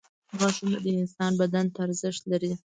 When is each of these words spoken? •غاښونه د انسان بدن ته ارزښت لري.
•غاښونه 0.37 0.77
د 0.83 0.87
انسان 1.01 1.31
بدن 1.41 1.65
ته 1.73 1.77
ارزښت 1.85 2.21
لري. 2.31 2.53